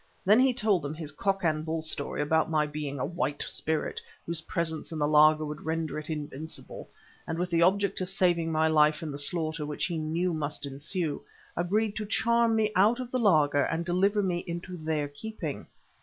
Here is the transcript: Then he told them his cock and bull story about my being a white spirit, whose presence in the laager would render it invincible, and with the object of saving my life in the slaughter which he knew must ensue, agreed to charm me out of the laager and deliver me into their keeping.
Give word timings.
Then 0.25 0.39
he 0.39 0.51
told 0.51 0.81
them 0.81 0.95
his 0.95 1.11
cock 1.11 1.43
and 1.43 1.63
bull 1.63 1.83
story 1.83 2.23
about 2.23 2.49
my 2.49 2.65
being 2.65 2.97
a 2.99 3.05
white 3.05 3.43
spirit, 3.43 4.01
whose 4.25 4.41
presence 4.41 4.91
in 4.91 4.97
the 4.97 5.07
laager 5.07 5.45
would 5.45 5.61
render 5.63 5.99
it 5.99 6.09
invincible, 6.09 6.89
and 7.27 7.37
with 7.37 7.51
the 7.51 7.61
object 7.61 8.01
of 8.01 8.09
saving 8.09 8.51
my 8.51 8.67
life 8.67 9.03
in 9.03 9.11
the 9.11 9.19
slaughter 9.19 9.63
which 9.63 9.85
he 9.85 9.99
knew 9.99 10.33
must 10.33 10.65
ensue, 10.65 11.21
agreed 11.55 11.95
to 11.97 12.07
charm 12.07 12.55
me 12.55 12.71
out 12.75 12.99
of 12.99 13.11
the 13.11 13.19
laager 13.19 13.63
and 13.65 13.85
deliver 13.85 14.23
me 14.23 14.39
into 14.47 14.75
their 14.75 15.07
keeping. 15.07 15.67